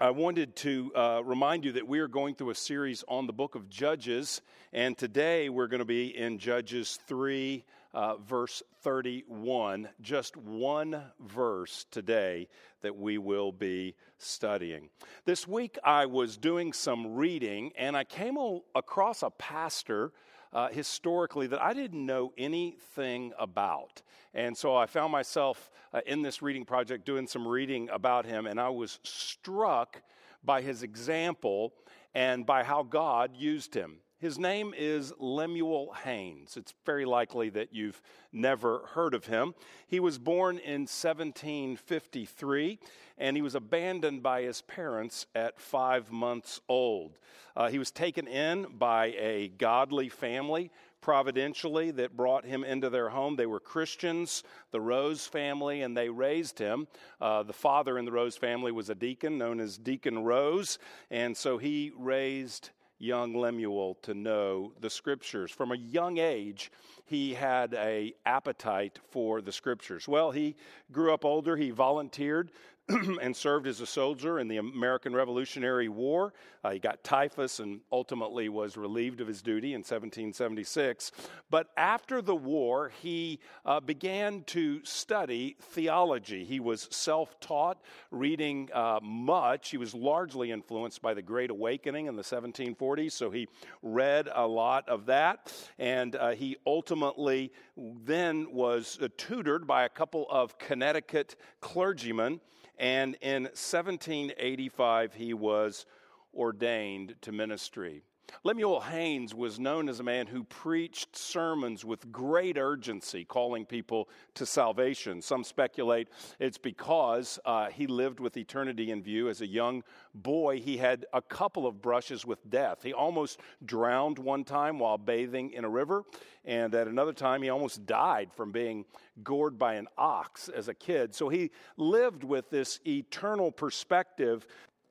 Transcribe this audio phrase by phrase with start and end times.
[0.00, 3.32] I wanted to uh, remind you that we are going through a series on the
[3.32, 4.42] book of Judges,
[4.72, 7.64] and today we're going to be in Judges 3,
[7.94, 9.88] uh, verse 31.
[10.00, 12.46] Just one verse today
[12.82, 14.88] that we will be studying.
[15.24, 18.38] This week I was doing some reading, and I came
[18.76, 20.12] across a pastor
[20.52, 24.02] uh, historically that I didn't know anything about.
[24.34, 28.46] And so I found myself uh, in this reading project doing some reading about him,
[28.46, 30.02] and I was struck
[30.44, 31.72] by his example
[32.14, 33.96] and by how God used him.
[34.20, 36.56] His name is Lemuel Haynes.
[36.56, 39.54] It's very likely that you've never heard of him.
[39.86, 42.80] He was born in 1753
[43.16, 47.16] and he was abandoned by his parents at five months old.
[47.56, 53.10] Uh, he was taken in by a godly family providentially that brought him into their
[53.10, 53.36] home.
[53.36, 54.42] They were Christians,
[54.72, 56.88] the Rose family, and they raised him.
[57.20, 61.36] Uh, the father in the Rose family was a deacon known as Deacon Rose, and
[61.36, 65.50] so he raised young Lemuel to know the scriptures.
[65.50, 66.70] From a young age,
[67.06, 70.08] he had a appetite for the scriptures.
[70.08, 70.56] Well, he
[70.92, 72.50] grew up older, he volunteered
[73.20, 76.32] and served as a soldier in the American Revolutionary War.
[76.64, 81.12] Uh, he got typhus and ultimately was relieved of his duty in 1776.
[81.50, 86.44] But after the war, he uh, began to study theology.
[86.44, 89.68] He was self taught, reading uh, much.
[89.70, 93.48] He was largely influenced by the Great Awakening in the 1740s, so he
[93.82, 95.52] read a lot of that.
[95.78, 102.40] And uh, he ultimately then was uh, tutored by a couple of Connecticut clergymen
[102.78, 105.86] and in 1785, he was
[106.34, 108.02] ordained to ministry.
[108.44, 114.08] Lemuel Haynes was known as a man who preached sermons with great urgency, calling people
[114.34, 115.20] to salvation.
[115.20, 119.28] Some speculate it's because uh, he lived with eternity in view.
[119.28, 119.82] As a young
[120.14, 122.82] boy, he had a couple of brushes with death.
[122.82, 126.04] He almost drowned one time while bathing in a river,
[126.44, 128.84] and at another time, he almost died from being
[129.24, 131.14] gored by an ox as a kid.
[131.14, 134.46] So he lived with this eternal perspective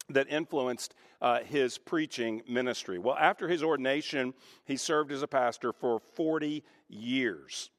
[0.09, 2.99] that influenced uh, his preaching ministry.
[2.99, 4.33] Well, after his ordination,
[4.65, 7.69] he served as a pastor for 40 years.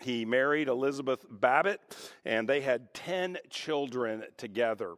[0.00, 1.80] He married Elizabeth Babbitt,
[2.24, 4.94] and they had 10 children together.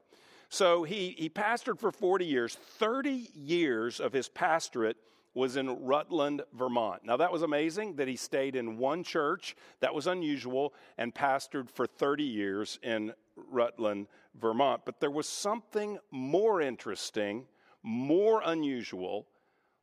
[0.49, 2.55] So he, he pastored for 40 years.
[2.55, 4.97] 30 years of his pastorate
[5.33, 7.05] was in Rutland, Vermont.
[7.05, 9.55] Now, that was amazing that he stayed in one church.
[9.79, 13.13] That was unusual and pastored for 30 years in
[13.49, 14.83] Rutland, Vermont.
[14.85, 17.47] But there was something more interesting,
[17.83, 19.27] more unusual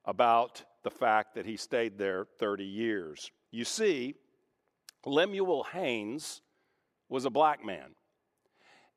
[0.06, 3.32] about the fact that he stayed there 30 years.
[3.52, 4.16] You see,
[5.06, 6.42] Lemuel Haynes
[7.10, 7.96] was a black man.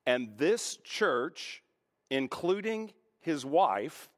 [0.06, 1.62] And this church,
[2.10, 4.08] including his wife,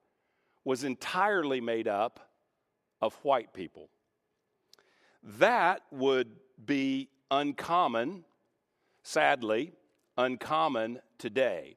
[0.64, 2.30] was entirely made up
[3.00, 3.88] of white people.
[5.38, 6.28] That would
[6.64, 8.24] be uncommon,
[9.02, 9.72] sadly,
[10.16, 11.76] uncommon today.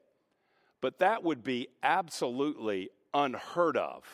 [0.80, 4.04] But that would be absolutely unheard of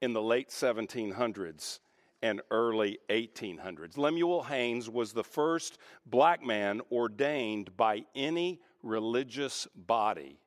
[0.00, 1.78] in the late 1700s
[2.22, 3.96] and early 1800s.
[3.96, 10.38] Lemuel Haynes was the first black man ordained by any religious body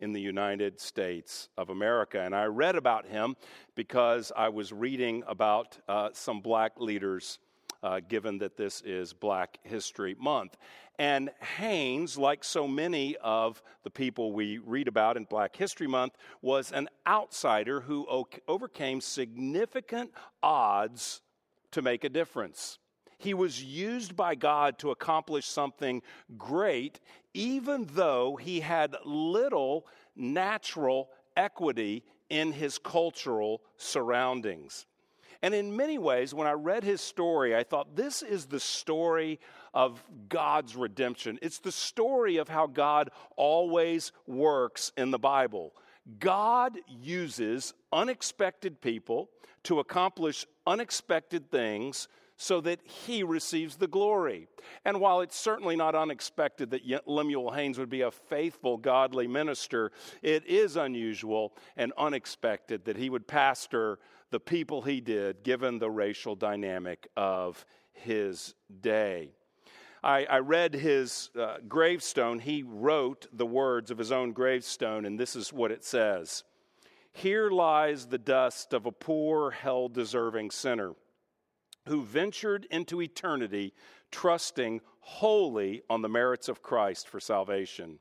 [0.00, 2.20] in the United States of America.
[2.20, 3.36] And I read about him
[3.74, 7.40] because I was reading about uh, some black leaders,
[7.82, 10.56] uh, given that this is Black History Month.
[10.98, 16.14] And Haynes, like so many of the people we read about in Black History Month,
[16.42, 18.06] was an outsider who
[18.48, 20.10] overcame significant
[20.42, 21.20] odds
[21.70, 22.78] to make a difference.
[23.18, 26.02] He was used by God to accomplish something
[26.36, 27.00] great,
[27.34, 29.86] even though he had little
[30.16, 34.86] natural equity in his cultural surroundings.
[35.42, 39.38] And in many ways, when I read his story, I thought this is the story
[39.72, 41.38] of God's redemption.
[41.42, 45.74] It's the story of how God always works in the Bible.
[46.18, 49.30] God uses unexpected people
[49.64, 52.08] to accomplish unexpected things
[52.38, 54.46] so that he receives the glory.
[54.84, 59.90] And while it's certainly not unexpected that Lemuel Haynes would be a faithful, godly minister,
[60.22, 63.98] it is unusual and unexpected that he would pastor
[64.30, 69.30] the people he did, given the racial dynamic of his day.
[70.02, 72.38] I, I read his uh, gravestone.
[72.38, 76.44] He wrote the words of his own gravestone, and this is what it says
[77.12, 80.94] Here lies the dust of a poor, hell deserving sinner
[81.88, 83.72] who ventured into eternity
[84.10, 87.98] trusting wholly on the merits of Christ for salvation.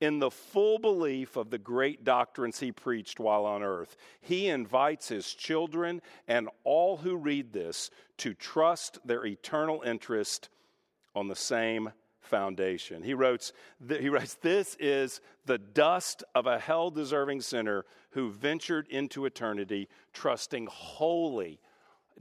[0.00, 3.96] In the full belief of the great doctrines he preached while on earth.
[4.20, 10.48] He invites his children and all who read this to trust their eternal interest
[11.14, 11.90] on the same
[12.20, 13.02] foundation.
[13.02, 13.52] He writes,
[13.88, 19.88] he writes This is the dust of a hell deserving sinner who ventured into eternity,
[20.12, 21.60] trusting wholly,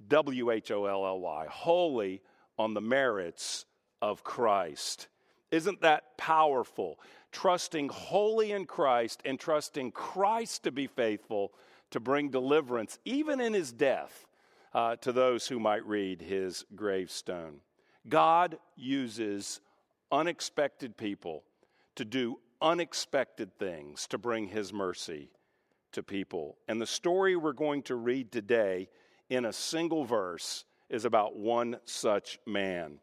[0.07, 2.22] W H O L L Y, wholly
[2.57, 3.65] on the merits
[4.01, 5.07] of Christ.
[5.51, 7.00] Isn't that powerful?
[7.31, 11.53] Trusting wholly in Christ and trusting Christ to be faithful
[11.91, 14.25] to bring deliverance, even in his death,
[14.73, 17.61] uh, to those who might read his gravestone.
[18.07, 19.61] God uses
[20.11, 21.43] unexpected people
[21.95, 25.29] to do unexpected things to bring his mercy
[25.91, 26.57] to people.
[26.67, 28.89] And the story we're going to read today
[29.29, 32.99] in a single verse is about one such man.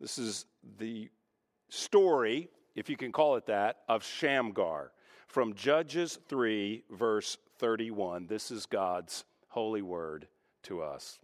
[0.00, 0.46] This is
[0.78, 1.08] the
[1.68, 2.48] story,
[2.78, 4.92] if you can call it that, of Shamgar
[5.26, 8.28] from Judges 3, verse 31.
[8.28, 10.28] This is God's holy word
[10.62, 11.18] to us.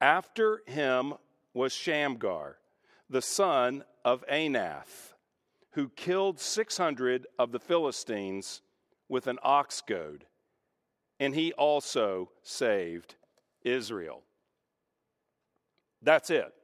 [0.00, 1.14] After him
[1.52, 2.58] was Shamgar,
[3.10, 5.14] the son of Anath,
[5.72, 8.62] who killed 600 of the Philistines
[9.08, 10.26] with an ox goad,
[11.18, 13.16] and he also saved
[13.64, 14.22] Israel.
[16.00, 16.54] That's it.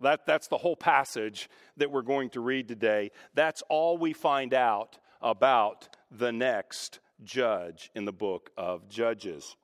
[0.00, 3.10] That, that's the whole passage that we're going to read today.
[3.34, 9.56] That's all we find out about the next judge in the book of Judges.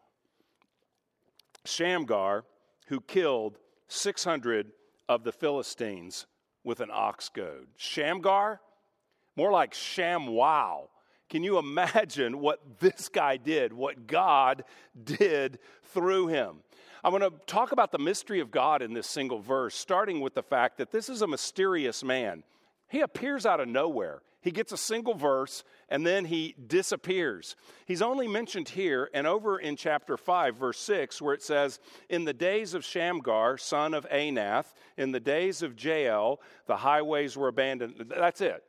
[1.64, 2.44] Shamgar,
[2.86, 3.58] who killed
[3.88, 4.72] 600
[5.08, 6.26] of the Philistines
[6.64, 7.68] with an ox goad.
[7.76, 8.60] Shamgar?
[9.36, 10.88] More like ShamWow.
[11.28, 14.64] Can you imagine what this guy did, what God
[15.02, 15.58] did
[15.94, 16.56] through him?
[17.04, 20.34] I'm going to talk about the mystery of God in this single verse, starting with
[20.34, 22.44] the fact that this is a mysterious man.
[22.88, 24.22] He appears out of nowhere.
[24.40, 27.56] He gets a single verse and then he disappears.
[27.86, 32.24] He's only mentioned here and over in chapter 5, verse 6, where it says, In
[32.24, 34.66] the days of Shamgar, son of Anath,
[34.96, 38.12] in the days of Jael, the highways were abandoned.
[38.16, 38.62] That's it.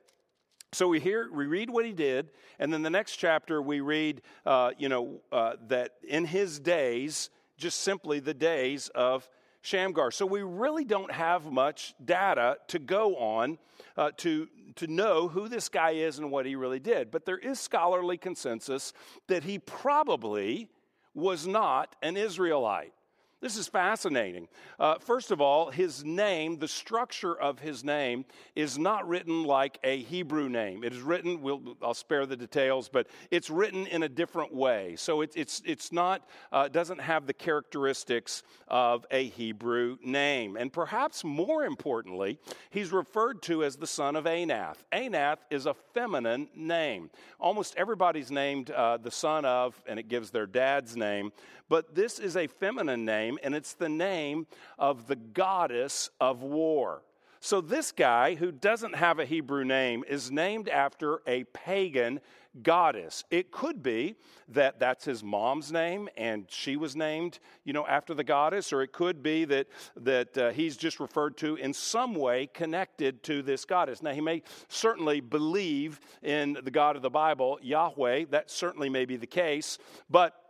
[0.71, 4.21] So we hear, we read what he did, and then the next chapter we read,
[4.45, 9.27] uh, you know, uh, that in his days, just simply the days of
[9.61, 10.11] Shamgar.
[10.11, 13.57] So we really don't have much data to go on
[13.95, 17.11] uh, to, to know who this guy is and what he really did.
[17.11, 18.93] But there is scholarly consensus
[19.27, 20.69] that he probably
[21.13, 22.93] was not an Israelite.
[23.43, 24.47] This is fascinating.
[24.79, 28.23] Uh, first of all, his name, the structure of his name,
[28.55, 30.85] is not written like a Hebrew name.
[30.85, 34.95] It is written, we'll, I'll spare the details, but it's written in a different way.
[34.95, 40.55] So it, it's, it's not, uh, doesn't have the characteristics of a Hebrew name.
[40.55, 44.77] And perhaps more importantly, he's referred to as the son of Anath.
[44.93, 47.09] Anath is a feminine name.
[47.41, 51.33] Almost everybody's named uh, the son of, and it gives their dad's name,
[51.69, 54.47] but this is a feminine name, and it's the name
[54.77, 57.03] of the goddess of war.
[57.39, 62.21] So, this guy who doesn't have a Hebrew name is named after a pagan
[62.61, 63.23] goddess.
[63.31, 64.15] It could be
[64.49, 68.81] that that's his mom's name and she was named, you know, after the goddess, or
[68.81, 73.41] it could be that, that uh, he's just referred to in some way connected to
[73.41, 74.01] this goddess.
[74.01, 78.25] Now, he may certainly believe in the God of the Bible, Yahweh.
[78.29, 79.79] That certainly may be the case,
[80.09, 80.42] but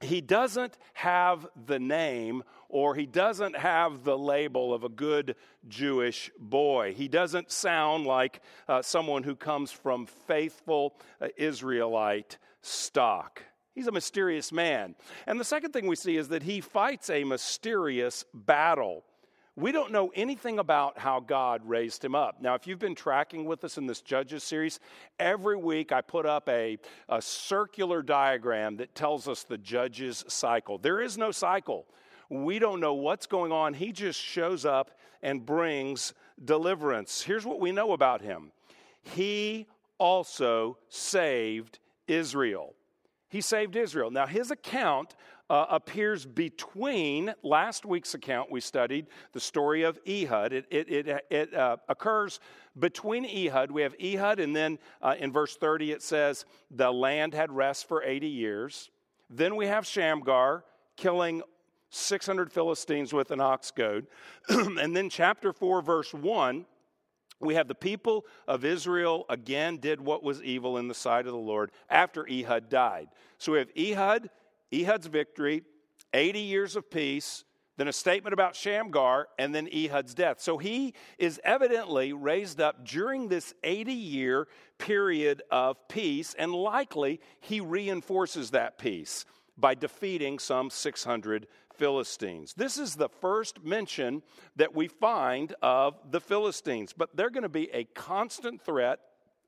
[0.00, 5.36] he doesn't have the name or he doesn't have the label of a good
[5.68, 6.94] Jewish boy.
[6.94, 13.42] He doesn't sound like uh, someone who comes from faithful uh, Israelite stock.
[13.74, 14.94] He's a mysterious man.
[15.26, 19.04] And the second thing we see is that he fights a mysterious battle.
[19.58, 22.42] We don't know anything about how God raised him up.
[22.42, 24.80] Now, if you've been tracking with us in this Judges series,
[25.18, 26.76] every week I put up a,
[27.08, 30.76] a circular diagram that tells us the Judges cycle.
[30.76, 31.86] There is no cycle.
[32.28, 33.72] We don't know what's going on.
[33.72, 34.90] He just shows up
[35.22, 36.12] and brings
[36.44, 37.22] deliverance.
[37.22, 38.52] Here's what we know about him
[39.02, 42.74] He also saved Israel.
[43.30, 44.10] He saved Israel.
[44.10, 45.16] Now, his account
[45.48, 50.52] uh, appears between last week's account we studied, the story of Ehud.
[50.52, 52.40] It, it, it, it uh, occurs
[52.78, 53.70] between Ehud.
[53.70, 57.88] We have Ehud, and then uh, in verse 30 it says, the land had rest
[57.88, 58.90] for 80 years.
[59.30, 60.64] Then we have Shamgar
[60.96, 61.42] killing
[61.90, 64.06] 600 Philistines with an ox goad.
[64.48, 66.66] and then chapter 4, verse 1
[67.38, 71.32] we have the people of Israel again did what was evil in the sight of
[71.32, 73.08] the Lord after Ehud died.
[73.38, 74.30] So we have Ehud,
[74.72, 75.62] Ehud's victory,
[76.12, 77.44] 80 years of peace,
[77.76, 80.40] then a statement about Shamgar, and then Ehud's death.
[80.40, 87.20] So he is evidently raised up during this 80 year period of peace, and likely
[87.40, 89.26] he reinforces that peace
[89.58, 92.54] by defeating some 600 Philistines.
[92.54, 94.22] This is the first mention
[94.56, 99.00] that we find of the Philistines, but they're going to be a constant threat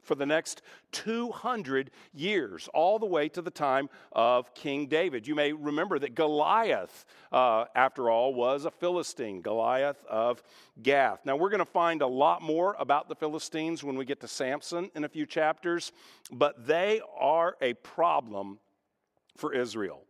[0.09, 0.63] for the next
[0.93, 5.27] 200 years, all the way to the time of King David.
[5.27, 10.43] You may remember that Goliath, uh, after all, was a Philistine, Goliath of
[10.83, 11.21] Gath.
[11.27, 14.29] Now, we're going to find a lot more about the Philistines when we get to
[14.29, 15.93] Samson in a few chapters,
[16.33, 18.59] but they are a problem
[19.37, 20.08] for Israel.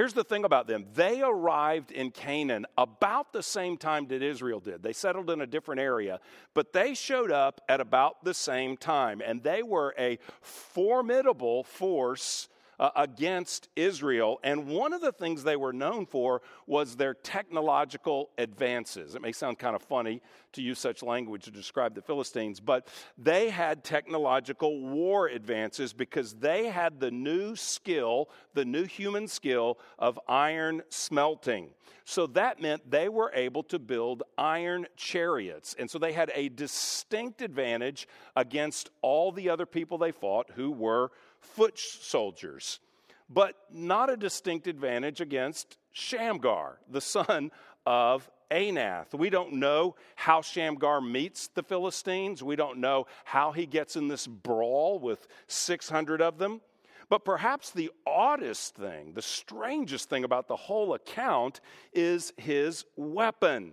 [0.00, 4.58] Here's the thing about them they arrived in Canaan about the same time that Israel
[4.58, 4.82] did.
[4.82, 6.20] They settled in a different area,
[6.54, 12.48] but they showed up at about the same time, and they were a formidable force
[12.80, 14.40] uh, against Israel.
[14.42, 19.14] And one of the things they were known for was their technological advances.
[19.14, 20.22] It may sound kind of funny
[20.54, 26.32] to use such language to describe the Philistines, but they had technological war advances because
[26.34, 31.68] they had the new skill, the new human skill of iron smelting.
[32.06, 35.76] So that meant they were able to build iron chariots.
[35.78, 40.72] And so they had a distinct advantage against all the other people they fought who
[40.72, 42.80] were foot soldiers,
[43.28, 47.50] but not a distinct advantage against Shamgar, the son
[47.86, 49.14] of Anath.
[49.14, 52.42] We don't know how Shamgar meets the Philistines.
[52.42, 56.60] We don't know how he gets in this brawl with 600 of them.
[57.08, 61.60] But perhaps the oddest thing, the strangest thing about the whole account
[61.92, 63.72] is his weapon.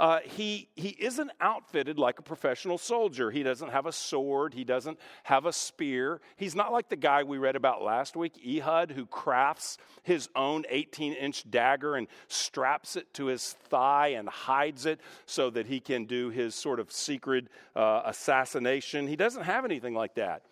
[0.00, 3.30] Uh, he, he isn't outfitted like a professional soldier.
[3.30, 6.22] He doesn't have a sword, he doesn't have a spear.
[6.36, 10.64] He's not like the guy we read about last week, Ehud, who crafts his own
[10.70, 15.80] 18 inch dagger and straps it to his thigh and hides it so that he
[15.80, 19.06] can do his sort of secret uh, assassination.
[19.06, 20.44] He doesn't have anything like that.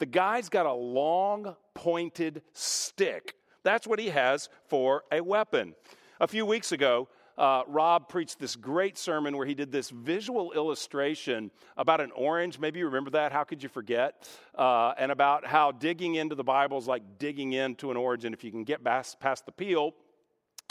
[0.00, 3.36] The guy's got a long, pointed stick.
[3.62, 5.76] That's what he has for a weapon.
[6.20, 10.52] A few weeks ago, uh, Rob preached this great sermon where he did this visual
[10.52, 12.58] illustration about an orange.
[12.58, 13.30] Maybe you remember that.
[13.30, 14.28] How could you forget?
[14.56, 18.34] Uh, and about how digging into the Bible is like digging into an orange, and
[18.34, 19.94] if you can get past, past the peel,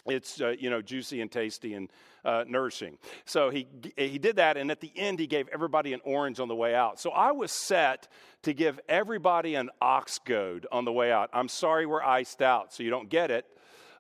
[0.06, 1.90] it's uh, you know juicy and tasty and
[2.24, 6.00] uh, nourishing so he he did that and at the end he gave everybody an
[6.04, 8.08] orange on the way out so i was set
[8.42, 12.74] to give everybody an ox goad on the way out i'm sorry we're iced out
[12.74, 13.46] so you don't get it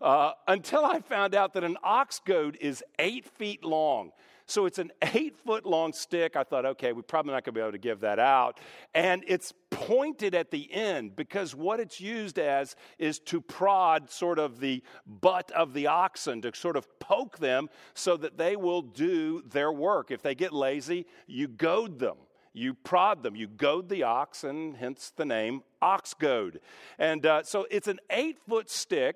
[0.01, 4.12] uh, until I found out that an ox goad is eight feet long.
[4.50, 6.38] So it's an eight foot long stick.
[6.38, 8.60] I thought, okay, we're probably not going to be able to give that out.
[8.96, 14.39] And it's pointed at the end because what it's used as is to prod sort
[14.39, 18.82] of the butt of the oxen, to sort of poke them so that they will
[18.82, 20.12] do their work.
[20.12, 22.16] If they get lazy, you goad them
[22.54, 26.60] you prod them, you goad the ox, and hence the name ox goad.
[26.98, 29.16] And uh, so it's an eight foot stick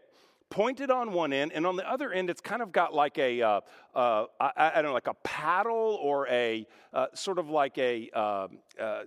[0.52, 3.42] pointed on one end, and on the other end, it's kind of got like a
[3.42, 3.62] uh,
[3.96, 8.10] uh, I, I, don't know, like a paddle or a uh, sort of like a
[8.12, 9.04] um, uh,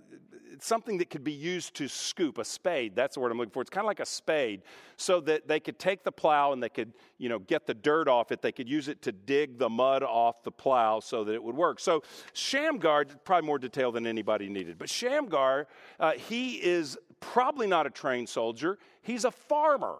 [0.59, 2.95] something that could be used to scoop a spade.
[2.95, 3.61] That's the word I'm looking for.
[3.61, 4.63] It's kind of like a spade,
[4.97, 8.09] so that they could take the plow and they could, you know, get the dirt
[8.09, 8.41] off it.
[8.41, 11.55] They could use it to dig the mud off the plow so that it would
[11.55, 11.79] work.
[11.79, 15.67] So Shamgar, probably more detail than anybody needed, but Shamgar,
[15.99, 18.79] uh, he is probably not a trained soldier.
[19.01, 19.97] He's a farmer.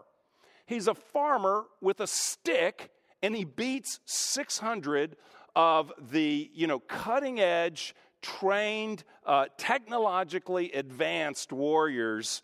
[0.66, 2.90] He's a farmer with a stick,
[3.22, 5.16] and he beats 600
[5.54, 12.42] of the, you know, cutting edge, trained, uh, technologically advanced warriors,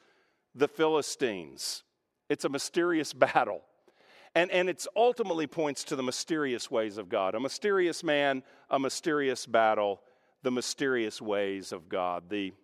[0.55, 1.83] the Philistines.
[2.29, 3.63] It's a mysterious battle.
[4.35, 7.35] And, and it ultimately points to the mysterious ways of God.
[7.35, 10.01] A mysterious man, a mysterious battle,
[10.43, 12.31] the mysterious ways of God.
[12.31, 12.55] The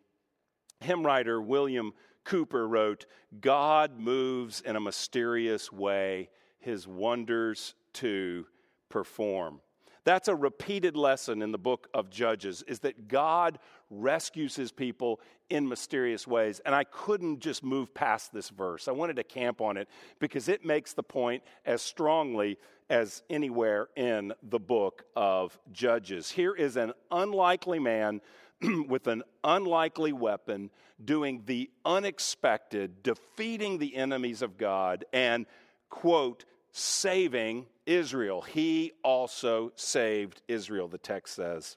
[0.81, 1.93] hymn writer William
[2.29, 3.07] Cowper wrote,
[3.41, 8.47] God moves in a mysterious way, his wonders to
[8.89, 9.61] perform.
[10.05, 13.59] That's a repeated lesson in the book of Judges is that God
[13.91, 15.21] rescues his people
[15.51, 16.61] in mysterious ways.
[16.65, 18.89] And I couldn't just move past this verse.
[18.89, 22.59] I wanted to camp on it because it makes the point as strongly
[22.89, 26.31] as anywhere in the book of Judges.
[26.31, 28.23] Here is an unlikely man
[28.89, 30.71] with an unlikely weapon,
[31.05, 35.47] doing the unexpected, defeating the enemies of God, and,
[35.91, 38.43] quote, saving Israel.
[38.43, 41.77] He also saved Israel, the text says.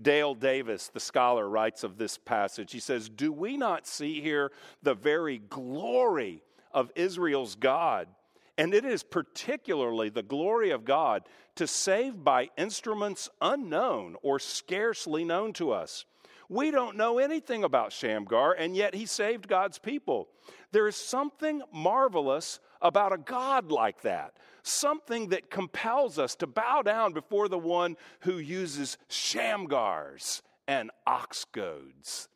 [0.00, 2.72] Dale Davis, the scholar, writes of this passage.
[2.72, 4.50] He says, Do we not see here
[4.82, 8.08] the very glory of Israel's God?
[8.56, 11.24] And it is particularly the glory of God
[11.56, 16.04] to save by instruments unknown or scarcely known to us.
[16.50, 20.28] We don't know anything about Shamgar, and yet he saved God's people.
[20.72, 26.82] There is something marvelous about a God like that, something that compels us to bow
[26.82, 32.28] down before the one who uses Shamgars and ox goads.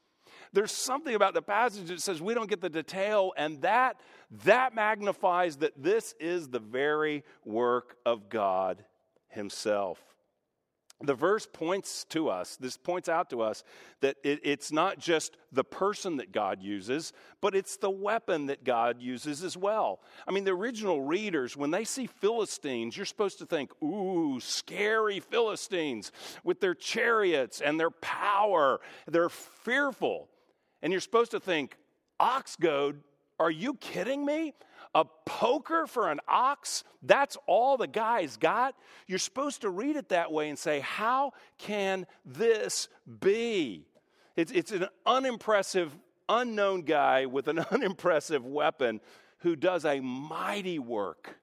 [0.52, 3.98] There's something about the passage that says we don't get the detail, and that,
[4.44, 8.84] that magnifies that this is the very work of God
[9.26, 10.13] Himself
[11.06, 13.64] the verse points to us, this points out to us
[14.00, 18.64] that it, it's not just the person that God uses, but it's the weapon that
[18.64, 20.00] God uses as well.
[20.26, 25.20] I mean, the original readers, when they see Philistines, you're supposed to think, ooh, scary
[25.20, 28.80] Philistines with their chariots and their power.
[29.06, 30.28] They're fearful.
[30.82, 31.76] And you're supposed to think,
[32.20, 33.00] ox goad,
[33.38, 34.54] are you kidding me?
[34.94, 38.74] A poker for an ox, that's all the guy's got.
[39.06, 42.88] You're supposed to read it that way and say, How can this
[43.20, 43.86] be?
[44.36, 45.96] It's, it's an unimpressive,
[46.28, 49.00] unknown guy with an unimpressive weapon
[49.38, 51.36] who does a mighty work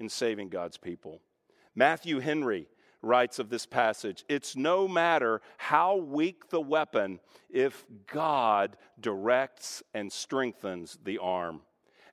[0.00, 1.20] in saving God's people.
[1.74, 2.68] Matthew Henry
[3.02, 10.12] writes of this passage it's no matter how weak the weapon if God directs and
[10.12, 11.62] strengthens the arm.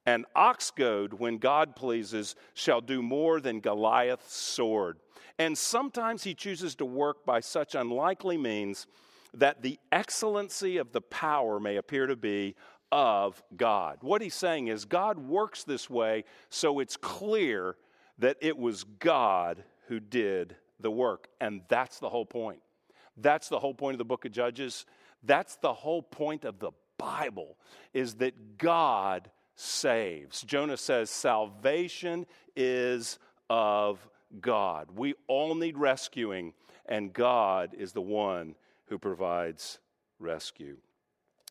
[0.09, 4.97] An ox goad, when God pleases, shall do more than Goliath's sword.
[5.37, 8.87] And sometimes he chooses to work by such unlikely means
[9.35, 12.55] that the excellency of the power may appear to be
[12.91, 13.99] of God.
[14.01, 17.75] What he's saying is God works this way so it's clear
[18.17, 21.27] that it was God who did the work.
[21.39, 22.61] And that's the whole point.
[23.15, 24.87] That's the whole point of the book of Judges.
[25.21, 27.57] That's the whole point of the Bible
[27.93, 30.41] is that God saves.
[30.43, 32.25] Jonah says, Salvation
[32.55, 34.07] is of
[34.39, 34.89] God.
[34.95, 36.53] We all need rescuing,
[36.85, 39.79] and God is the one who provides
[40.17, 40.77] rescue.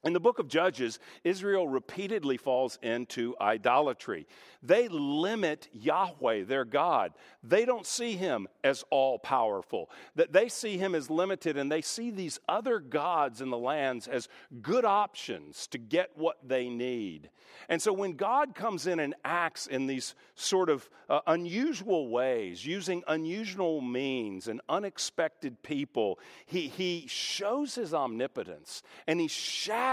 [0.05, 4.29] In the book of Judges, Israel repeatedly falls into idolatry.
[4.63, 7.15] They limit Yahweh, their God.
[7.43, 9.91] They don't see him as all powerful.
[10.15, 14.07] That they see him as limited and they see these other gods in the lands
[14.07, 14.29] as
[14.63, 17.31] good options to get what they need.
[17.69, 22.65] And so when God comes in and acts in these sort of uh, unusual ways,
[22.65, 29.88] using unusual means and unexpected people, he, he shows his omnipotence and he shatters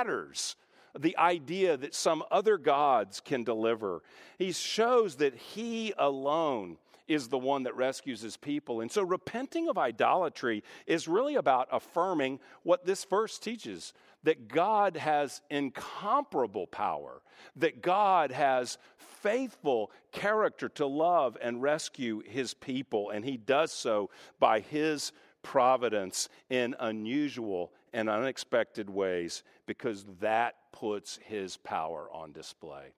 [0.97, 4.01] the idea that some other gods can deliver.
[4.37, 6.77] He shows that he alone
[7.07, 8.81] is the one that rescues his people.
[8.81, 14.97] And so repenting of idolatry is really about affirming what this verse teaches that God
[14.97, 17.21] has incomparable power,
[17.57, 24.09] that God has faithful character to love and rescue his people, and he does so
[24.39, 25.11] by his
[25.43, 32.93] providence in unusual and unexpected ways because that puts his power on display.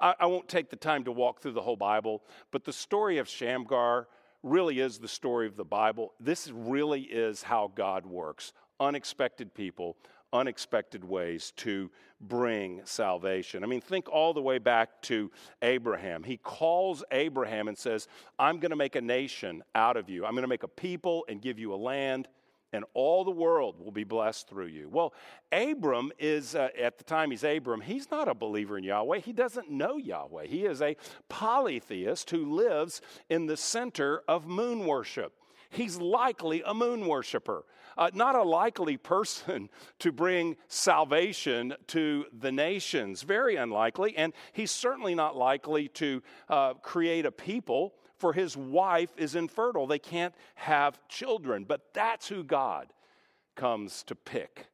[0.00, 3.18] I, I, won't take the time to walk through the whole Bible, but the story
[3.18, 4.08] of Shamgar
[4.42, 6.12] really is the story of the Bible.
[6.20, 9.96] This really is how God works unexpected people,
[10.32, 13.64] unexpected ways to bring salvation.
[13.64, 15.30] I mean, think all the way back to
[15.62, 16.22] Abraham.
[16.22, 18.08] He calls Abraham and says,
[18.38, 21.24] I'm going to make a nation out of you, I'm going to make a people
[21.28, 22.28] and give you a land.
[22.72, 24.88] And all the world will be blessed through you.
[24.88, 25.14] Well,
[25.52, 29.20] Abram is, uh, at the time he's Abram, he's not a believer in Yahweh.
[29.20, 30.46] He doesn't know Yahweh.
[30.46, 30.96] He is a
[31.28, 33.00] polytheist who lives
[33.30, 35.32] in the center of moon worship.
[35.70, 37.64] He's likely a moon worshiper
[37.98, 43.22] uh, not a likely person to bring salvation to the nations.
[43.22, 44.16] Very unlikely.
[44.16, 49.86] And he's certainly not likely to uh, create a people, for his wife is infertile.
[49.86, 51.64] They can't have children.
[51.64, 52.92] But that's who God
[53.56, 54.66] comes to pick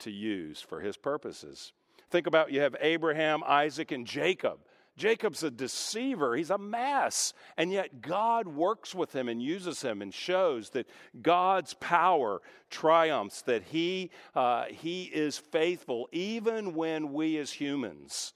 [0.00, 1.72] to use for his purposes.
[2.10, 4.58] Think about you have Abraham, Isaac, and Jacob.
[4.98, 7.32] Jacob's a deceiver, he's a mess.
[7.56, 10.86] And yet God works with him and uses him and shows that
[11.22, 18.34] God's power triumphs, that he, uh, he is faithful even when we as humans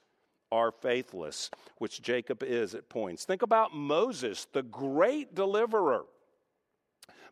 [0.52, 3.24] are faithless, which Jacob is at points.
[3.24, 6.04] Think about Moses, the great deliverer.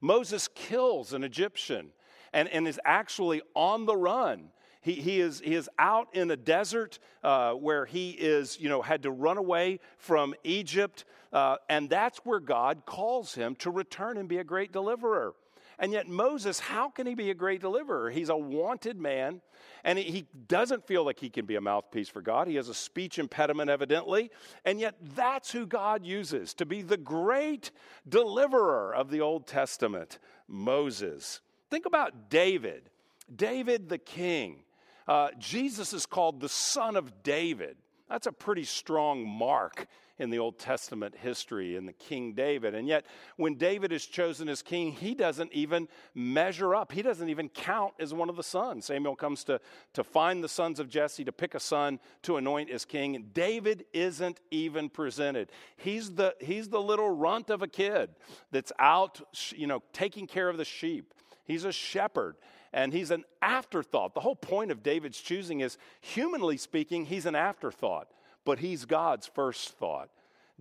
[0.01, 1.91] Moses kills an Egyptian
[2.33, 4.51] and, and is actually on the run
[4.85, 8.83] he, he, is, he is out in a desert uh, where he is, you know,
[8.83, 11.07] had to run away from Egypt.
[11.33, 15.33] Uh, and that's where God calls him to return and be a great deliverer.
[15.79, 18.11] And yet, Moses, how can he be a great deliverer?
[18.11, 19.41] He's a wanted man,
[19.83, 22.49] and he doesn't feel like he can be a mouthpiece for God.
[22.49, 24.31] He has a speech impediment, evidently,
[24.65, 27.71] and yet that's who God uses to be the great
[28.09, 31.41] deliverer of the Old Testament Moses.
[31.71, 32.91] Think about David,
[33.35, 34.65] David the king.
[35.09, 37.77] Uh, Jesus is called the son of David.
[38.09, 39.87] That's a pretty strong mark
[40.19, 42.75] in the Old Testament history in the King David.
[42.75, 43.05] And yet,
[43.37, 46.93] when David is chosen as king, he doesn't even measure up.
[46.93, 48.85] He doesn't even count as one of the sons.
[48.85, 49.61] Samuel comes to,
[49.95, 53.17] to find the sons of Jesse to pick a son to anoint as king.
[53.17, 55.51] And David isn't even presented.
[55.77, 58.11] He's the, he's the little runt of a kid
[58.53, 61.13] that's out, you know, taking care of the sheep.
[61.45, 62.37] He's a shepherd
[62.73, 64.15] and he's an afterthought.
[64.15, 68.09] The whole point of David's choosing is, humanly speaking, he's an afterthought
[68.45, 70.11] but he's God's first thought.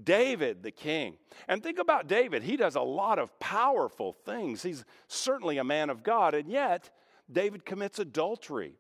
[0.02, 1.18] David, the king.
[1.48, 2.44] And think about David.
[2.44, 4.64] He does a lot of powerful things.
[4.64, 6.90] He's certainly a man of God, and yet
[7.32, 8.76] David commits adultery.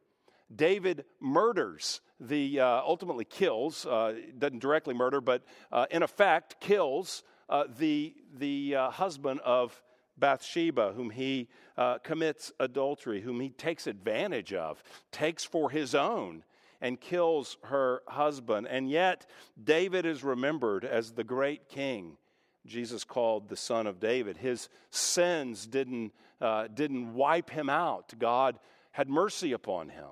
[0.53, 7.23] David murders the uh, ultimately kills uh, doesn't directly murder but uh, in effect kills
[7.49, 9.81] uh, the the uh, husband of
[10.17, 16.43] Bathsheba whom he uh, commits adultery whom he takes advantage of takes for his own
[16.83, 18.67] and kills her husband.
[18.69, 19.25] And yet,
[19.63, 22.17] David is remembered as the great king.
[22.65, 24.37] Jesus called the son of David.
[24.37, 28.13] His sins didn't, uh, didn't wipe him out.
[28.19, 28.59] God
[28.91, 30.09] had mercy upon him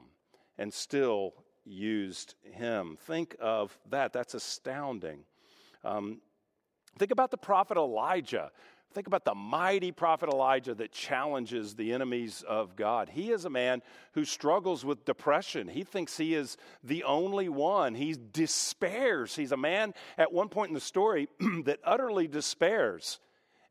[0.57, 1.33] and still
[1.65, 2.97] used him.
[3.01, 4.13] Think of that.
[4.13, 5.25] That's astounding.
[5.83, 6.21] Um,
[6.97, 8.49] think about the prophet Elijah.
[8.93, 13.09] Think about the mighty prophet Elijah that challenges the enemies of God.
[13.09, 13.81] He is a man
[14.13, 15.69] who struggles with depression.
[15.69, 17.95] He thinks he is the only one.
[17.95, 19.35] He despairs.
[19.35, 21.29] He's a man at one point in the story
[21.63, 23.19] that utterly despairs,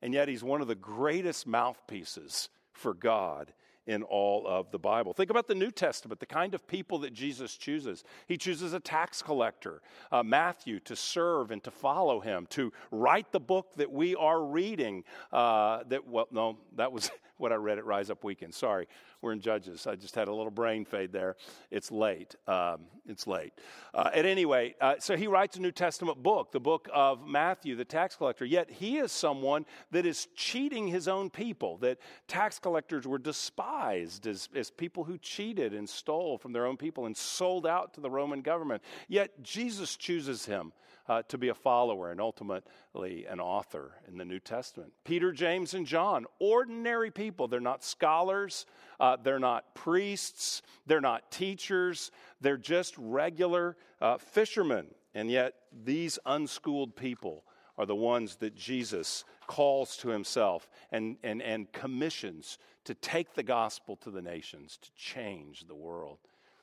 [0.00, 3.52] and yet he's one of the greatest mouthpieces for God
[3.86, 5.12] in all of the Bible.
[5.12, 8.04] Think about the New Testament, the kind of people that Jesus chooses.
[8.26, 9.80] He chooses a tax collector,
[10.12, 14.42] uh, Matthew, to serve and to follow him, to write the book that we are
[14.44, 15.04] reading.
[15.32, 18.54] Uh, that well, no, that was what I read at Rise Up Weekend.
[18.54, 18.86] Sorry,
[19.22, 19.86] we're in Judges.
[19.86, 21.36] I just had a little brain fade there.
[21.70, 22.36] It's late.
[22.46, 23.54] Um, it's late.
[23.94, 27.26] Uh, at any rate, uh, so he writes a New Testament book, the book of
[27.26, 28.44] Matthew, the tax collector.
[28.44, 33.69] Yet he is someone that is cheating his own people, that tax collectors were despised
[34.26, 38.00] as, as people who cheated and stole from their own people and sold out to
[38.00, 38.82] the Roman government.
[39.08, 40.72] Yet Jesus chooses him
[41.08, 44.92] uh, to be a follower and ultimately an author in the New Testament.
[45.04, 47.48] Peter, James, and John, ordinary people.
[47.48, 48.66] They're not scholars,
[48.98, 54.86] uh, they're not priests, they're not teachers, they're just regular uh, fishermen.
[55.14, 55.54] And yet,
[55.84, 57.44] these unschooled people
[57.76, 63.42] are the ones that Jesus calls to himself and, and, and commissions to take the
[63.42, 66.18] gospel to the nations, to change the world.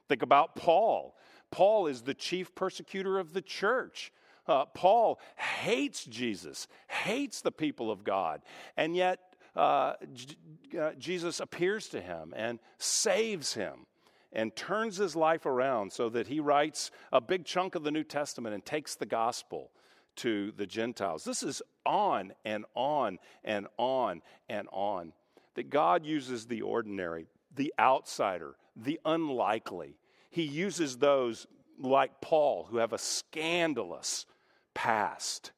[0.08, 1.16] Think about Paul.
[1.52, 4.12] Paul is the chief persecutor of the church.
[4.48, 8.42] Uh, Paul hates Jesus, hates the people of God,
[8.78, 9.20] and yet
[9.56, 10.36] uh, J-
[10.80, 13.86] uh, Jesus appears to him and saves him
[14.32, 18.04] and turns his life around so that he writes a big chunk of the New
[18.04, 19.72] Testament and takes the gospel
[20.18, 21.24] to the Gentiles.
[21.24, 25.14] This is on and on and on and on.
[25.58, 29.98] That God uses the ordinary, the outsider, the unlikely.
[30.30, 31.48] He uses those
[31.80, 34.28] like Paul who have a scandalous
[34.76, 35.54] past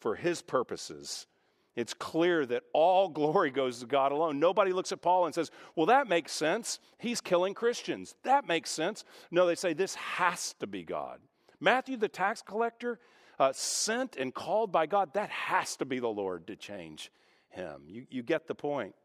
[0.00, 1.28] for his purposes.
[1.76, 4.40] It's clear that all glory goes to God alone.
[4.40, 6.80] Nobody looks at Paul and says, Well, that makes sense.
[6.98, 8.16] He's killing Christians.
[8.24, 9.04] That makes sense.
[9.30, 11.20] No, they say, This has to be God.
[11.60, 12.98] Matthew, the tax collector,
[13.38, 17.12] uh, sent and called by God, that has to be the Lord to change
[17.50, 17.82] him.
[17.86, 18.96] You, you get the point.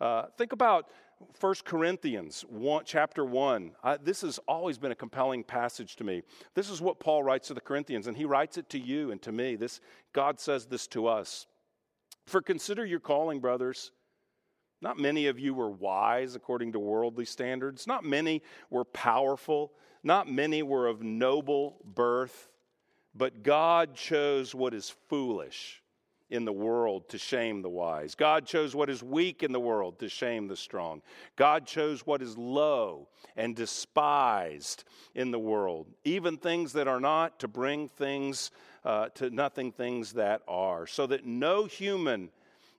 [0.00, 0.88] Uh, think about
[1.40, 3.72] 1 Corinthians 1, chapter 1.
[3.82, 6.22] I, this has always been a compelling passage to me.
[6.54, 9.22] This is what Paul writes to the Corinthians, and he writes it to you and
[9.22, 9.56] to me.
[9.56, 9.80] This,
[10.12, 11.46] God says this to us.
[12.26, 13.92] For consider your calling, brothers.
[14.82, 17.86] Not many of you were wise according to worldly standards.
[17.86, 19.72] Not many were powerful.
[20.02, 22.50] Not many were of noble birth.
[23.14, 25.82] But God chose what is foolish
[26.30, 28.14] in the world to shame the wise.
[28.14, 31.02] God chose what is weak in the world to shame the strong.
[31.36, 34.84] God chose what is low and despised
[35.14, 38.50] in the world, even things that are not, to bring things
[38.84, 42.30] uh, to nothing things that are, so that no human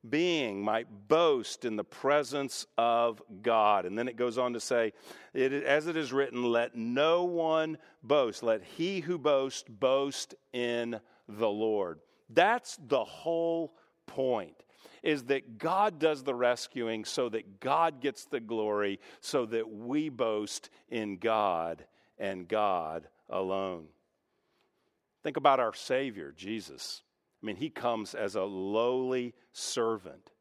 [0.10, 3.86] being might boast in the presence of God.
[3.86, 4.94] And then it goes on to say,
[5.34, 8.44] it, as it is written, let no one boast.
[8.44, 12.00] Let he who boasts boast in the Lord.
[12.30, 13.74] That's the whole
[14.06, 14.64] point.
[15.04, 20.10] is that God does the rescuing so that God gets the glory, so that we
[20.10, 21.86] boast in God
[22.18, 23.86] and God alone.
[25.24, 27.04] Think about our Savior, Jesus.
[27.42, 30.32] I mean, he comes as a lowly servant.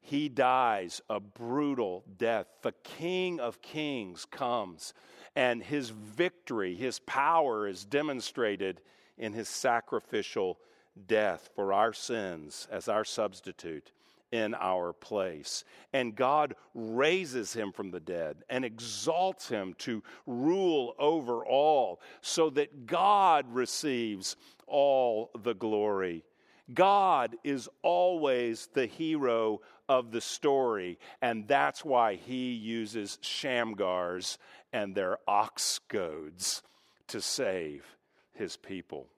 [0.00, 2.46] He dies a brutal death.
[2.62, 4.94] The King of Kings comes,
[5.36, 8.80] and his victory, his power is demonstrated
[9.16, 10.58] in his sacrificial
[11.06, 13.92] death for our sins as our substitute
[14.32, 15.64] in our place.
[15.92, 22.50] And God raises him from the dead and exalts him to rule over all so
[22.50, 26.24] that God receives all the glory.
[26.72, 34.38] God is always the hero of the story, and that's why he uses Shamgars
[34.72, 36.62] and their ox goads
[37.08, 37.84] to save
[38.32, 39.08] his people.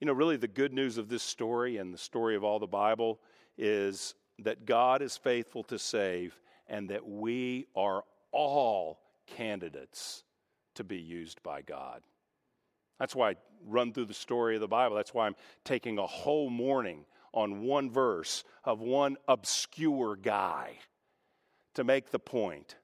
[0.00, 2.66] You know, really, the good news of this story and the story of all the
[2.66, 3.20] Bible
[3.58, 10.24] is that God is faithful to save and that we are all candidates
[10.76, 12.02] to be used by God.
[12.98, 13.36] That's why I
[13.66, 14.96] run through the story of the Bible.
[14.96, 20.78] That's why I'm taking a whole morning on one verse of one obscure guy
[21.74, 22.76] to make the point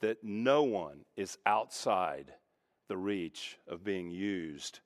[0.00, 2.34] that no one is outside
[2.88, 4.80] the reach of being used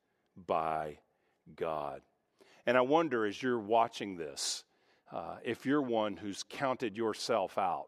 [0.47, 0.99] by
[1.55, 2.03] God.
[2.67, 4.65] And I wonder as you're watching this,
[5.13, 7.87] uh, if you're one who's counted yourself out,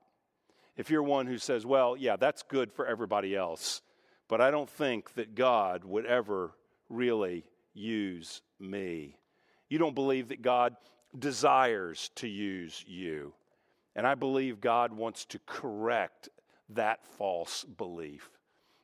[0.77, 3.83] if you're one who says, well, yeah, that's good for everybody else,
[4.29, 6.53] but I don't think that God would ever
[6.89, 7.45] really
[7.75, 9.17] use me.
[9.69, 10.77] You don't believe that God
[11.19, 13.35] desires to use you.
[13.97, 16.29] And I believe God wants to correct
[16.71, 18.31] that false belief.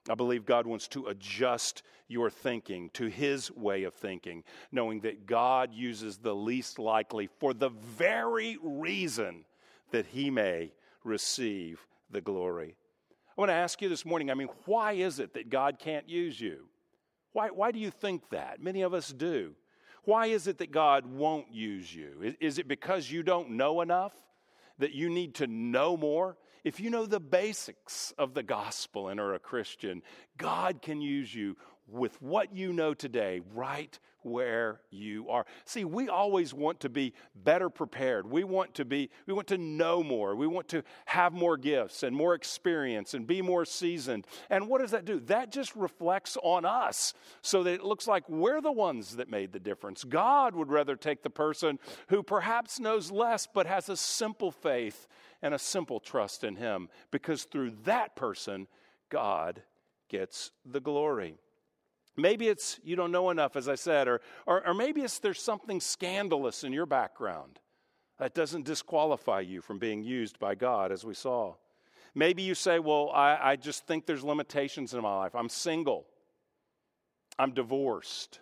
[0.08, 5.26] I believe God wants to adjust your thinking to His way of thinking, knowing that
[5.26, 9.44] God uses the least likely for the very reason
[9.92, 10.72] that He may
[11.04, 12.76] receive the glory.
[13.36, 16.08] I want to ask you this morning I mean, why is it that God can't
[16.08, 16.68] use you?
[17.32, 18.62] Why, why do you think that?
[18.62, 19.54] Many of us do.
[20.04, 22.20] Why is it that God won't use you?
[22.22, 24.12] Is, is it because you don't know enough?
[24.78, 26.36] That you need to know more?
[26.64, 30.02] If you know the basics of the gospel and are a Christian,
[30.38, 35.46] God can use you with what you know today right where you are.
[35.64, 38.28] See, we always want to be better prepared.
[38.28, 40.34] We want to be we want to know more.
[40.34, 44.26] We want to have more gifts and more experience and be more seasoned.
[44.50, 45.20] And what does that do?
[45.20, 49.52] That just reflects on us so that it looks like we're the ones that made
[49.52, 50.04] the difference.
[50.04, 55.06] God would rather take the person who perhaps knows less but has a simple faith
[55.42, 58.66] and a simple trust in Him because through that person,
[59.10, 59.62] God
[60.08, 61.36] gets the glory.
[62.16, 65.40] Maybe it's you don't know enough, as I said, or, or, or maybe it's there's
[65.40, 67.58] something scandalous in your background
[68.18, 71.54] that doesn't disqualify you from being used by God, as we saw.
[72.14, 75.34] Maybe you say, Well, I, I just think there's limitations in my life.
[75.34, 76.06] I'm single,
[77.38, 78.38] I'm divorced,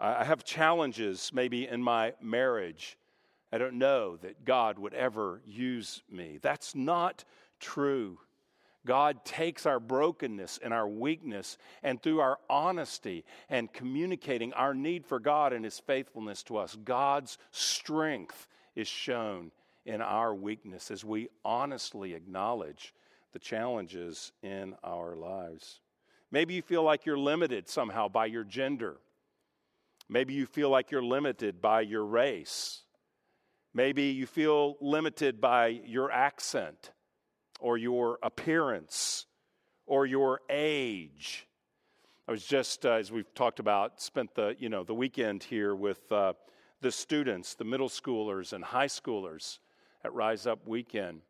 [0.00, 2.98] I have challenges maybe in my marriage.
[3.52, 6.38] I don't know that God would ever use me.
[6.40, 7.24] That's not
[7.60, 8.18] true.
[8.86, 15.06] God takes our brokenness and our weakness, and through our honesty and communicating our need
[15.06, 19.52] for God and His faithfulness to us, God's strength is shown
[19.84, 22.94] in our weakness as we honestly acknowledge
[23.32, 25.80] the challenges in our lives.
[26.30, 28.96] Maybe you feel like you're limited somehow by your gender.
[30.08, 32.82] Maybe you feel like you're limited by your race.
[33.74, 36.90] Maybe you feel limited by your accent
[37.62, 39.26] or your appearance
[39.86, 41.46] or your age.
[42.26, 45.74] I was just, uh, as we've talked about, spent the, you know, the weekend here
[45.74, 46.34] with uh,
[46.80, 49.58] the students, the middle schoolers and high schoolers
[50.04, 51.22] at Rise Up Weekend.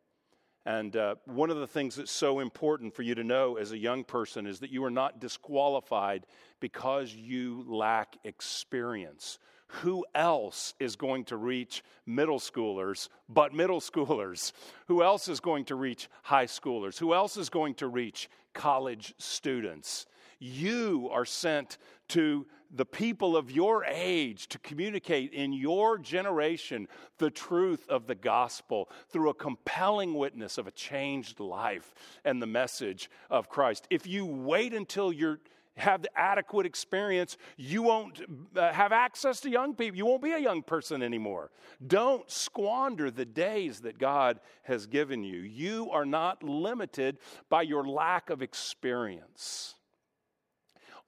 [0.64, 3.78] And uh, one of the things that's so important for you to know as a
[3.78, 6.24] young person is that you are not disqualified
[6.60, 9.38] because you lack experience
[9.80, 14.52] who else is going to reach middle schoolers but middle schoolers?
[14.88, 16.98] Who else is going to reach high schoolers?
[16.98, 20.06] Who else is going to reach college students?
[20.38, 27.30] You are sent to the people of your age to communicate in your generation the
[27.30, 33.10] truth of the gospel through a compelling witness of a changed life and the message
[33.30, 33.86] of Christ.
[33.90, 35.40] If you wait until you're
[35.76, 38.20] have the adequate experience, you won't
[38.56, 39.96] uh, have access to young people.
[39.96, 41.50] You won't be a young person anymore.
[41.86, 45.40] Don't squander the days that God has given you.
[45.40, 49.76] You are not limited by your lack of experience.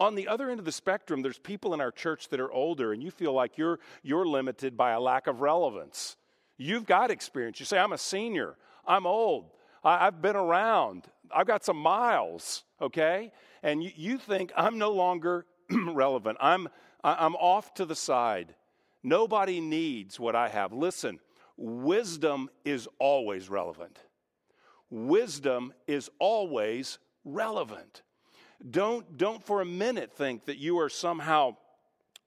[0.00, 2.92] On the other end of the spectrum, there's people in our church that are older,
[2.92, 6.16] and you feel like you're, you're limited by a lack of relevance.
[6.57, 7.61] You've got experience.
[7.61, 9.50] You say, I'm a senior, I'm old,
[9.85, 13.33] I, have been around, I've got some miles, okay?
[13.63, 16.39] And you, you think I'm no longer relevant.
[16.41, 16.69] I'm,
[17.03, 18.55] I'm off to the side.
[19.03, 20.73] Nobody needs what I have.
[20.73, 21.21] Listen,
[21.57, 23.99] wisdom is always relevant.
[24.91, 28.03] Wisdom is always relevant.
[28.71, 31.57] Don't, don't for a minute think that you are somehow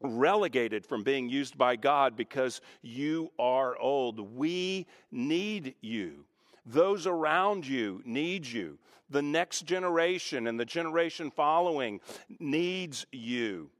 [0.01, 4.35] relegated from being used by God because you are old.
[4.35, 6.25] We need you.
[6.67, 8.77] Those around you need you.
[9.09, 12.01] The next generation and the generation following
[12.39, 13.71] needs you.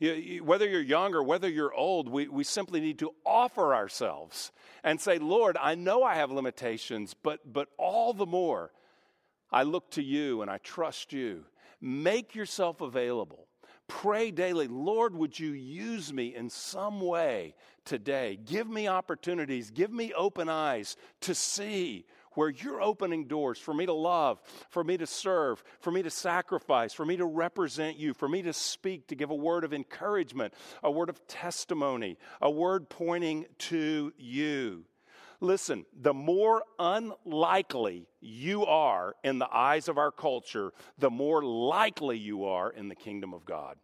[0.00, 4.50] Whether you're young or whether you're old, we, we simply need to offer ourselves
[4.82, 8.72] and say, Lord, I know I have limitations, but, but all the more,
[9.52, 11.44] I look to you and I trust you.
[11.82, 13.48] Make yourself available.
[13.88, 17.54] Pray daily, Lord, would you use me in some way
[17.90, 18.38] today?
[18.46, 23.84] Give me opportunities, give me open eyes to see where you're opening doors for me
[23.84, 28.14] to love, for me to serve, for me to sacrifice, for me to represent you,
[28.14, 32.48] for me to speak, to give a word of encouragement, a word of testimony, a
[32.48, 34.84] word pointing to you.
[35.40, 42.18] Listen, the more unlikely you are in the eyes of our culture, the more likely
[42.18, 43.76] you are in the kingdom of God.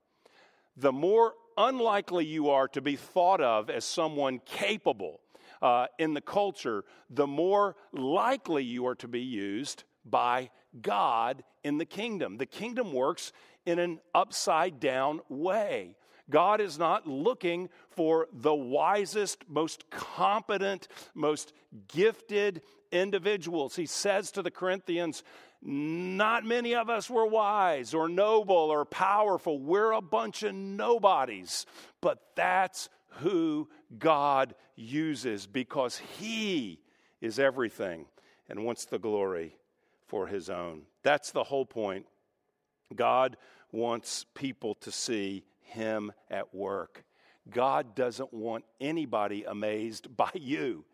[0.76, 5.20] The more unlikely you are to be thought of as someone capable
[5.62, 11.78] uh, in the culture, the more likely you are to be used by God in
[11.78, 12.36] the kingdom.
[12.36, 13.32] The kingdom works
[13.64, 15.96] in an upside down way.
[16.28, 21.52] God is not looking for the wisest, most competent, most
[21.88, 23.76] gifted individuals.
[23.76, 25.22] He says to the Corinthians,
[25.62, 29.58] Not many of us were wise or noble or powerful.
[29.58, 31.66] We're a bunch of nobodies.
[32.00, 36.80] But that's who God uses because He
[37.20, 38.06] is everything
[38.48, 39.56] and wants the glory
[40.06, 40.82] for His own.
[41.02, 42.06] That's the whole point.
[42.94, 43.36] God
[43.72, 47.04] wants people to see him at work.
[47.50, 50.84] God doesn't want anybody amazed by you.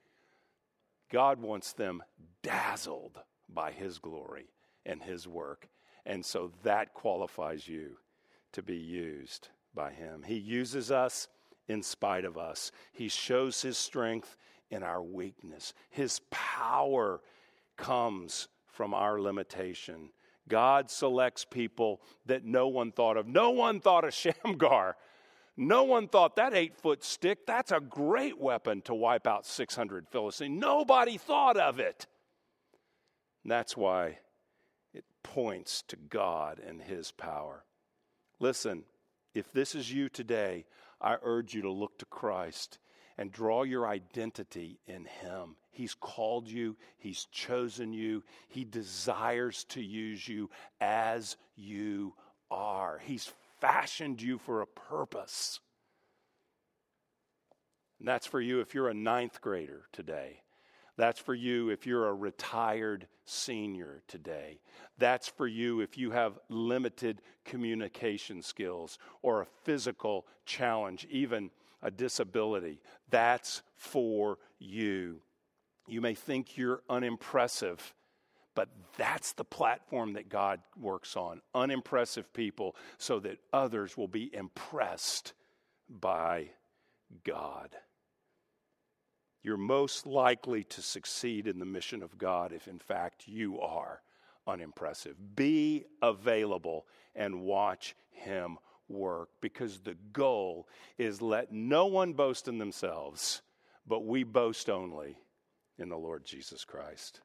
[1.10, 2.02] God wants them
[2.42, 3.18] dazzled
[3.54, 4.46] by His glory
[4.84, 5.68] and His work.
[6.04, 7.98] And so that qualifies you
[8.52, 10.22] to be used by Him.
[10.26, 11.28] He uses us
[11.68, 14.36] in spite of us, He shows His strength
[14.70, 15.74] in our weakness.
[15.90, 17.20] His power
[17.76, 20.10] comes from our limitation.
[20.48, 23.28] God selects people that no one thought of.
[23.28, 24.96] No one thought of Shamgar.
[25.56, 30.08] No one thought that eight foot stick, that's a great weapon to wipe out 600
[30.08, 30.58] Philistines.
[30.58, 32.06] Nobody thought of it.
[33.44, 34.18] That's why
[34.94, 37.64] it points to God and His power.
[38.38, 38.84] Listen,
[39.34, 40.64] if this is you today,
[41.00, 42.78] I urge you to look to Christ
[43.18, 45.56] and draw your identity in Him.
[45.70, 50.50] He's called you, He's chosen you, He desires to use you
[50.80, 52.14] as you
[52.50, 53.00] are.
[53.04, 55.60] He's fashioned you for a purpose.
[57.98, 60.42] And that's for you if you're a ninth grader today.
[60.96, 64.60] That's for you if you're a retired senior today.
[64.98, 71.50] That's for you if you have limited communication skills or a physical challenge, even
[71.82, 72.80] a disability.
[73.10, 75.22] That's for you.
[75.88, 77.94] You may think you're unimpressive,
[78.54, 84.30] but that's the platform that God works on unimpressive people so that others will be
[84.34, 85.32] impressed
[85.88, 86.50] by
[87.24, 87.70] God.
[89.42, 94.02] You're most likely to succeed in the mission of God if, in fact, you are
[94.46, 95.16] unimpressive.
[95.34, 102.58] Be available and watch Him work because the goal is let no one boast in
[102.58, 103.42] themselves,
[103.86, 105.18] but we boast only
[105.78, 107.20] in the Lord Jesus Christ.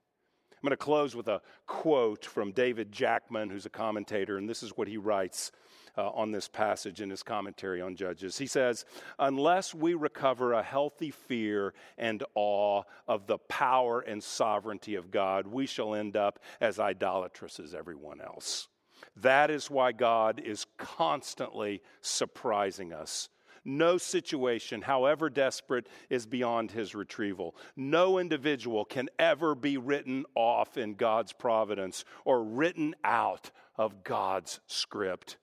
[0.52, 4.64] I'm going to close with a quote from David Jackman, who's a commentator, and this
[4.64, 5.52] is what he writes
[5.98, 8.38] uh, on this passage in his commentary on Judges.
[8.38, 8.86] He says,
[9.20, 15.48] Unless we recover a healthy fear and awe of the power and sovereignty of God,
[15.48, 18.68] we shall end up as idolatrous as everyone else.
[19.16, 23.30] That is why God is constantly surprising us
[23.68, 27.54] no situation, however desperate, is beyond his retrieval.
[27.76, 34.62] No individual can ever be written off in God's providence or written out of God's
[34.68, 35.38] script.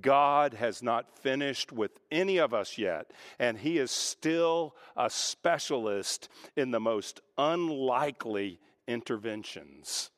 [0.00, 6.28] God has not finished with any of us yet, and He is still a specialist
[6.56, 10.10] in the most unlikely interventions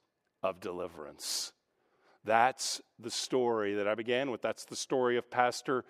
[0.42, 1.52] of deliverance.
[2.24, 4.42] That's the story that I began with.
[4.42, 5.84] That's the story of Pastor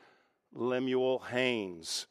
[0.52, 2.06] Lemuel Haynes.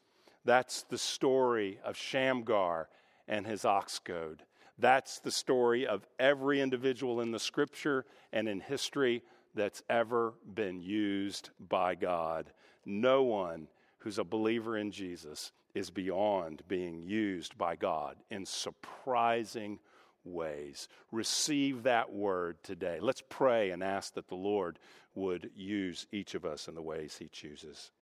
[0.45, 2.89] That's the story of Shamgar
[3.27, 4.43] and his ox goad.
[4.77, 9.23] That's the story of every individual in the scripture and in history
[9.55, 12.51] that's ever been used by God.
[12.85, 13.67] No one
[13.99, 19.79] who's a believer in Jesus is beyond being used by God in surprising
[20.23, 20.87] ways.
[21.11, 22.99] Receive that word today.
[23.01, 24.79] Let's pray and ask that the Lord
[25.15, 27.91] would use each of us in the ways he chooses.